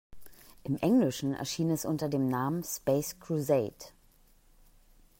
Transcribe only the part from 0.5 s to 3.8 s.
Im Englischen erschien es unter dem Namen "Space Crusade".